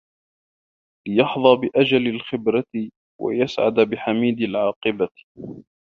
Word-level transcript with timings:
لِيَحْظَى 1.07 1.55
بِأَجَلِّ 1.61 2.07
الْخِبْرَةِ 2.07 2.89
وَيَسْعَدَ 3.21 3.73
بِحَمِيدِ 3.79 4.41
الْعَاقِبَةِ 4.41 5.09